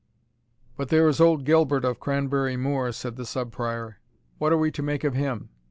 [0.77, 3.99] "But there is old Gilbert of Cranberry moor," said the Sub Prior;
[4.39, 5.49] "what are we to make of him?